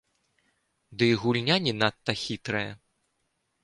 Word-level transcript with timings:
Ды 0.97 1.03
і 1.11 1.19
гульня 1.25 1.55
не 1.69 1.73
надта 1.85 2.11
хітрая. 2.27 2.67